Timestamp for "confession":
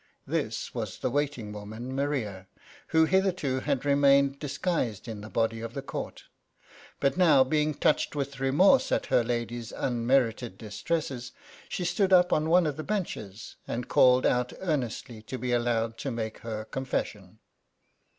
16.65-17.37